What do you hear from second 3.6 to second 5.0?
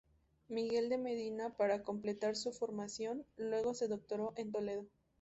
se doctoró en Toledo.